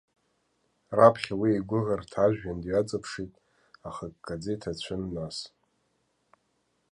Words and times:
Раԥхьа 0.97 1.35
уи 1.39 1.49
игәыӷырҭа 1.59 2.17
ажәҩан 2.25 2.57
дҩаҵԥшит, 2.63 3.33
аха 3.87 4.05
иккаӡа 4.11 4.51
иҭацәын, 4.55 5.01
нас. 5.15 5.37